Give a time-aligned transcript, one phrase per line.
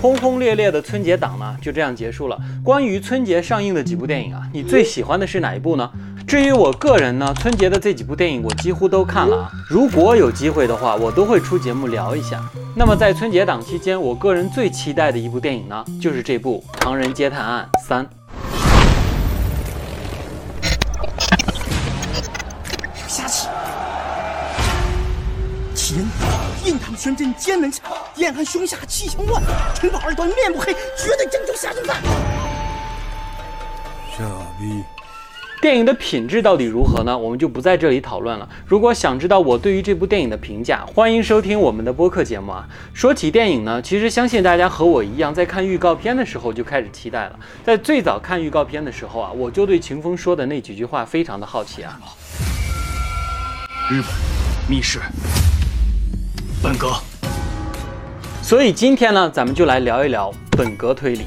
[0.00, 2.38] 轰轰烈烈的春节档呢，就这样结束了。
[2.62, 5.90] 关于春节上映的几部电影啊，你最喜欢的是哪一部呢？
[6.26, 9.50] 至于我个人呢，春节的这几部电影我几乎都看了啊。
[9.68, 12.40] 如果有机会的话，我都会出节目聊一下。
[12.74, 18.04] 那么在春节档期间，我个人最期待的一部电影呢，就是这部《唐人街探案三》。
[23.08, 23.48] 下棋，
[25.74, 26.04] 其人
[26.86, 27.82] 印堂玄真，尖门下，
[28.14, 29.42] 眼含胸下气象乱，
[29.74, 32.00] 唇宝二端，面目黑，绝对正宗下酒饭。
[34.16, 34.24] 下
[34.56, 34.84] 逼。
[35.60, 37.18] 电影的品质到底如何呢？
[37.18, 38.48] 我们就不在这里讨论了。
[38.66, 42.68] 如果想知道我对于这部电影的评价，欢迎收听我们的播客节目啊。
[42.94, 47.38] 说起电影呢，其实相信大家和我一样，在看预告片的时候就开始期待了。
[47.64, 51.98] 在最早看预告片的时候啊，我就对秦风说的那几句话非常的好奇啊。
[53.90, 54.10] 日本
[54.68, 55.00] 密室
[56.66, 56.94] 本格，
[58.42, 61.24] 所以今天呢，咱们就来聊一聊本格推理。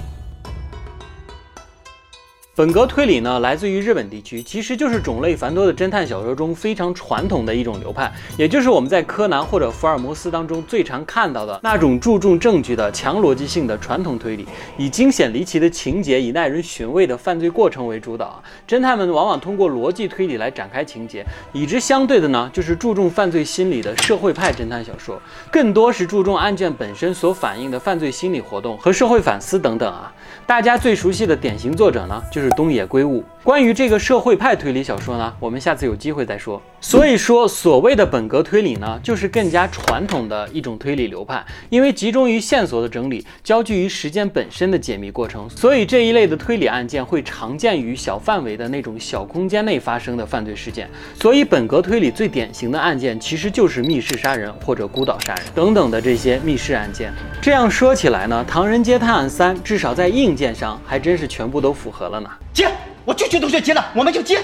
[2.59, 14.45] 本格推理呢，来自于日本地区，其实就是种类繁多的侦探小说中非常传统的一种流派，也就是我们在柯南或者福尔摩斯当中最常看到的那种注重证据的强逻辑性的传统推理，
[14.77, 18.43] 以惊险离奇的情节，以耐人寻味的犯罪过程为主导。
[18.67, 25.17] 侦探们往往通过逻辑推理来展开情节，与之相对的呢，就是注重犯罪心理的社会派侦探小说，
[25.49, 30.13] 更多是注重案件本身所反映的犯罪心理活动和社会反思等等啊。
[30.45, 33.23] 大家最熟悉的典型作者呢，就是东野圭吾。
[33.43, 36.61] 关于这个社会派推理小说呢，我们下次有机会再说。
[36.81, 50.89] 所以说，所谓的本格推理呢，就是更加传统的一种推理流派，因为集中于线索的整理，焦聚于时间本身的解密过程，所以这一类的推理案件会常见于小范围的那种小空间内发生的犯罪事件。
[51.19, 57.11] 所以，本格推理最典型的案件其实就是密室杀人或者孤岛杀人等等的这些密室案件。
[57.41, 62.28] 这样说起来呢，《唐人街探案三》至少在硬件上还真是全部都符合了呢。
[62.53, 62.69] 接，
[63.05, 64.41] 我拒绝同学接了，我们就接。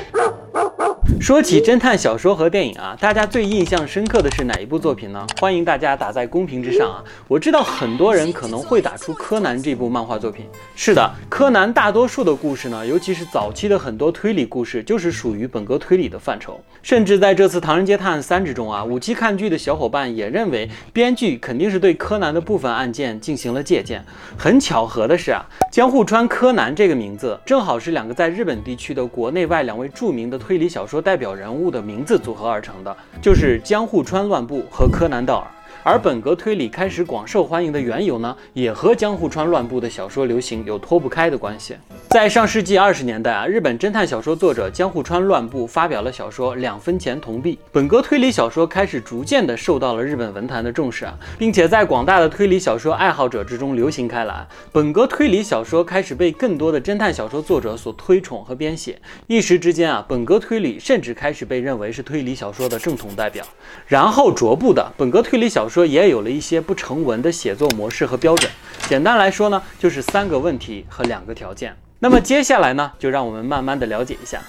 [1.21, 5.25] 说起侦探小说和电影啊，大家最印象深刻的是哪一部作品呢？
[5.39, 7.03] 欢迎大家打在公屏之上啊！
[7.27, 10.45] 我知道很多人可能会打出柯南这部漫画作品。
[10.75, 16.59] 是的，柯南大多数的故事呢，尤其是早期的很多推理故事，就是属于本格推理的范畴。
[16.83, 24.03] 甚至在这次《唐人街探案三》之中啊，五期看剧的小伙伴也认为，编剧肯定是对柯南的部分案件进行了借鉴。
[24.37, 35.47] 很巧合的是啊，江户川柯南这个名字，正好是两个在日本地区的国内外两位著名的推理小说代表人物的名字组合而成的，就是江户川乱步和柯南道尔。
[35.83, 41.75] 而本格推理开始广受欢迎的缘由呢，也和江户川乱步的小说流行有脱不开的关系。
[42.09, 54.47] 在上世纪二十年代啊，日本侦探小说作者江户川乱步发表了小说《两分钱铜币》，本格推理小说开始逐渐的受到了日本文坛的重视啊，并且在广大的推理小说爱好者之中流行开来。
[54.71, 58.97] 本格推理小说开始被更多的侦探小说作者所推崇和编写，
[59.27, 63.45] 一时之间啊，本格推理甚至开始被认为是推理小说的正统代表。
[63.87, 68.50] 然后逐步的，本格推理小说也有了一些不成文的写作模式和标准。
[68.88, 71.74] 简单来说呢，就是三个问题和两个条件。
[72.00, 74.40] 那么接下来呢，就让我们慢慢的了解一下。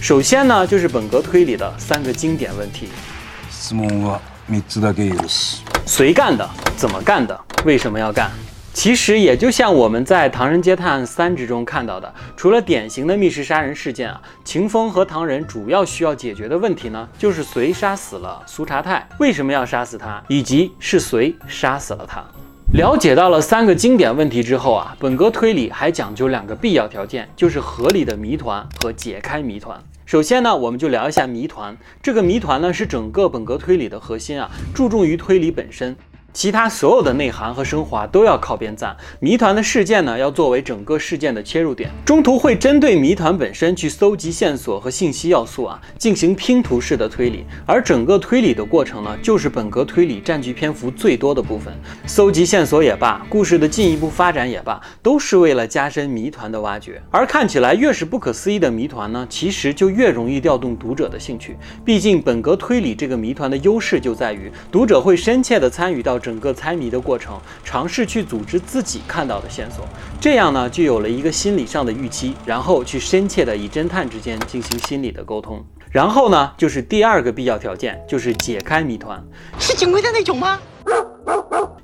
[0.00, 2.88] 首先呢，就是本格推理的三个经典问题：
[3.52, 4.18] 質問は
[4.48, 5.58] 三つだけ許す。
[5.86, 6.48] 谁干的？
[6.76, 7.38] 怎么干的？
[7.64, 8.30] 为什么要干？
[8.75, 22.21] 其实也就像我们在《唐人街探案三》之中看到的，除了典型的密室杀人事件啊，秦风和唐人主要需要解决的问题呢，就是谁杀死了苏查泰，为什么要杀死他，以及是谁杀死了他。
[22.73, 29.81] 了解到了三个经典问题之后啊，本格推理还讲究两个必要条件，就是合理的谜团和解开谜团。
[30.05, 31.77] 首先呢，我们就聊一下谜团。
[32.03, 35.95] 这个谜团呢，是整个本格推理的核心啊，注重于推理本身。
[36.35, 38.93] 其他所有的内涵和升华都要靠边站。
[39.21, 47.45] 谜团的事件呢，要作为整个事件的切入点，中途会针对谜团本身去搜集线索和信息要素啊，进行拼图式的推理。
[47.65, 51.73] 而整个推理的过程呢，就是本格推理占据篇幅最多的部分。
[52.05, 57.01] 搜集线索也罢，故事的进一步发展也罢，都是为了加深谜团的挖掘。
[57.09, 61.55] 而看起来越是不可思议的谜团呢，其实就越容易调动读者的兴趣。
[61.85, 66.19] 毕竟本格推理这个谜团的优势就在于，读者会深切地参与到。
[66.25, 69.87] 整个猜谜的过程，尝试去组织自己看到的线索，
[70.19, 75.63] 这样呢就有了一个心理上的预期，然后去深切的与侦探之间进行心理的沟通。
[75.95, 79.17] 然后呢，就是第二个必要条件，就是解开谜团。
[79.57, 80.59] 是警徽的那种吗？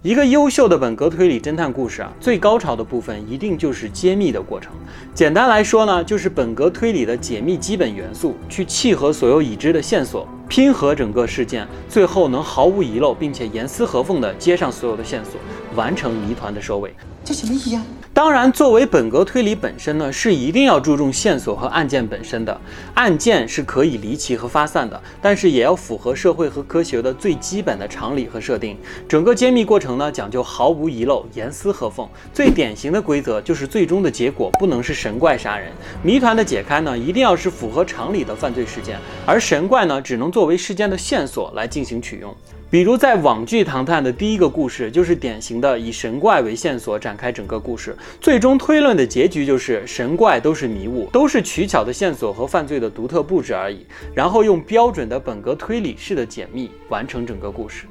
[0.01, 4.73] 一个优秀的本格推理侦探故事啊，最高潮的部分一定就是揭秘的过程。
[5.13, 15.35] 简单来说呢，就是本格推理的解密基本元素，去契合所有已知的线索，拼合整个事件，最后能毫无遗漏并且严丝合缝地接上所有的线索，
[15.73, 16.93] 完成谜团的收尾。
[17.23, 17.81] 这什么意呀？
[18.21, 22.62] 当然，作为本格推理本身呢，是一定要注重线索和案件本身的。
[22.94, 28.77] 案件是可以离奇和发散的，但是也要符合社会和科学的最基本的常理和设定。
[29.09, 32.07] 整个揭秘过程呢，讲究毫无遗漏、严丝合缝。
[32.31, 35.71] 最典型的规则就是最终的结果不能是神怪杀人，
[36.03, 42.31] 谜团的解开呢，一定要是符合常理的犯罪事件，而神怪呢，只能作为事件的线索来进行取用。
[42.71, 53.85] 比如在网剧《唐探》的第一个故事，就是典型的以神怪为线索展开整个故事，最终推论的结局就是神怪都是迷雾，都是取巧的线索和犯罪的独特布置而已，
[54.15, 57.83] 然后用标准的本格推理式的解密完成整个故事。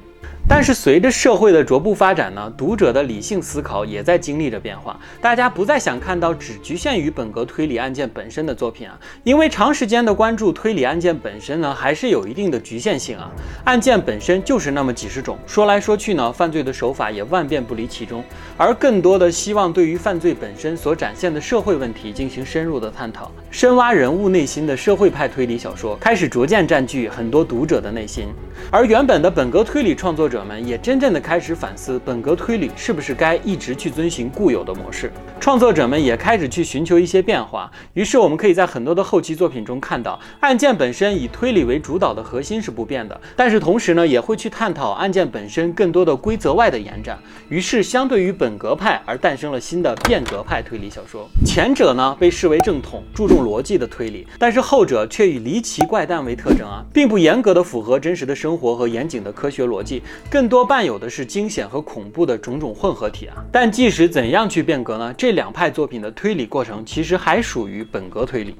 [0.47, 4.99] 但是随着社会的逐步发展呢，读者的理性思考也在经历着变化。
[5.21, 13.31] 大家不再想看到只局限于本格推理案件本身的作品啊，因为长时间的关注推理案件本身呢，还是有一定的局限性啊。
[13.63, 18.23] 案件本身就是那么几十种，说来说去呢，犯罪的手法也万变不离其中。
[18.57, 28.27] 而更多的希望对于犯罪本身所展现的社会问题进行深入的探讨，深挖人物内心的社会派推理小说开始逐渐占据很多读者的内心。
[28.69, 30.41] 而原本的本格推理创作者。
[30.43, 37.71] 们也真正的开始反思本格推理是不是该一直去遵循固有的模式，创作者们也开始去寻求一些变化。
[37.95, 47.17] 于是我们可以在很多的后期作品中看到，案件本身以推理为主导的核心是不变的，但是同时呢，也会去探讨案件本身更多的规则外的延展。
[47.49, 60.03] 于是相对于本格派而诞生了新的变革派推理小说，前者呢被视为正统，注重逻辑的推理，但是后者却以离奇怪诞为特征啊，并不严格的符合真实的生活和严谨的科学逻辑。
[60.29, 63.41] 更多伴有的是惊险和恐怖的种种混合体啊！
[63.51, 65.11] 但即使怎样去变革呢？
[65.17, 68.55] 这两派作品的推理过程其实还属于本格推理。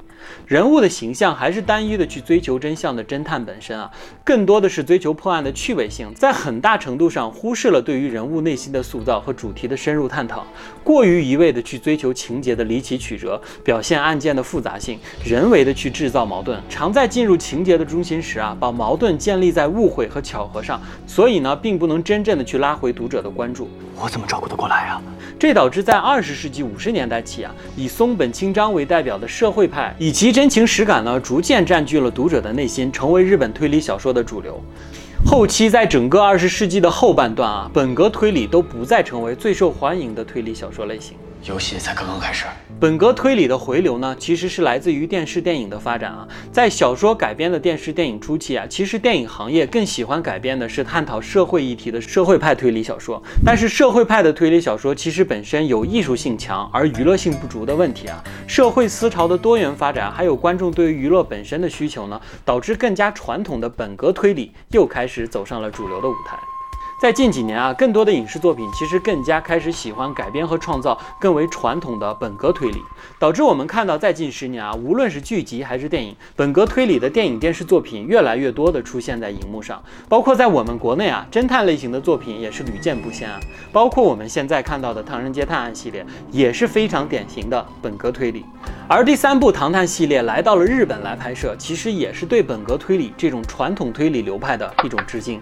[0.45, 3.89] 人物的形象还是单一的去追求真相的侦探本身啊，
[4.23, 10.45] 更多的是追求破案的趣味性，在很大程度上忽视了对于人物内心的塑造和主题的深入探讨，
[10.83, 23.67] 过于一味的去追求情节的离奇曲折，表现案件的复杂性，人为的去制造矛盾，常在进入情节的中心时啊，把矛盾建立在误会和巧合上，所以呢，并不能真正的去拉回读者的关注。
[24.01, 24.99] 我怎么照顾得过来呀？
[25.37, 34.59] 这导致在二十世纪五十年代起啊，以松本清张为代表的社会派，以其真情实感呢，逐渐占据了读者的内心，成为日本推理小说的主流。
[35.23, 41.15] 后期在整个二十世纪的后半段啊，本格推理都不再成为最受欢迎的推理小说类型。
[41.43, 42.45] 游戏才刚刚开始。
[42.81, 46.27] 本格推理的回流呢，其实是来自于电视电影的发展啊。
[46.51, 53.21] 在小说改编的电视电影初期啊，其实电影行业更喜欢改编的是探讨社会议题的社会派推理小说。
[53.45, 58.19] 但是社会派的推理小说其实本身有艺术性强而娱乐性不足的问题啊。
[58.47, 66.35] 社会思潮的多元发展，还有观众对于娱乐本身的需求呢，导致更加传统的本格推理又开始走上了主流的舞台。
[67.01, 72.77] 在近几年啊，更多的影视作品其实更加开始喜欢改编和创造更为传统的本格推理，
[73.17, 79.81] 导致我们看到在近十年啊，无论是剧集还是电影，本格推理的电影电视作品越来越多的出现在荧幕上。
[80.07, 83.39] 包括在我们国内啊，侦探类型的作品也是屡见不鲜啊。
[83.71, 88.45] 包括我们现在看到的《唐人街探案》系列也是非常典型的本格推理。
[88.87, 95.41] 而第三部《唐探》系列来到了日本来拍摄，其实也是对本格推理这种传统推理流派的一种致敬。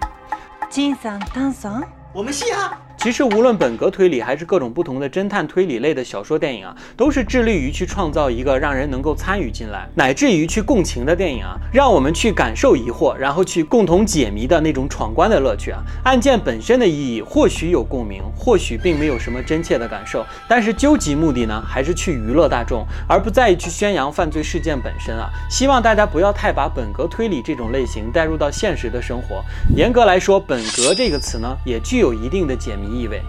[0.71, 1.85] 金さん、炭さん。
[2.12, 2.79] 我们戏啊！
[3.01, 15.82] 其实，无论本格推理还是各种不同的侦探推理类的小说、电影啊，都是致力于去创造一个让人能够参与进来，乃至于去共情的电影啊，让我们去感受疑惑，然后去共同解谜的那种闯关的乐趣啊。
[16.03, 25.29] 案件本身的意义或许有共鸣，或许并没有什么真切的感受，但是究极目的呢，还是去娱乐大众，而不在于去宣扬犯罪事件本身啊。
[25.50, 29.41] 希望大家不要太把本格推理这种类型带入到现实的生活。
[29.74, 32.88] 严格来说，本格这个词呢，也具有一定的解谜。
[32.89, 33.22] 意味，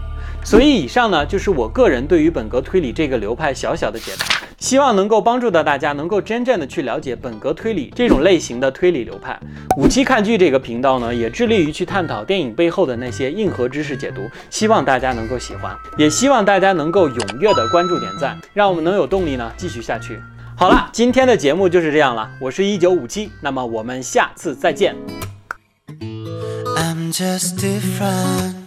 [0.44, 4.26] 所以以上呢就是我个人对于本格推理这个流派小小的解答，
[4.58, 9.38] 希望能够帮助到大家能够真正的去了解本格推理这种类型的推理流派。
[9.76, 20.18] 五期看剧这个频道呢，也致力于去探讨电影背后的那些硬核知识解读，希望大家能够喜欢，也希望大家能够踊跃的关注点赞，让我们能有动力呢继续下去。
[20.56, 24.94] 好了，今天的节目就是这样了，我是一九五七，那么我们下次再见。
[26.76, 28.59] I'm just different.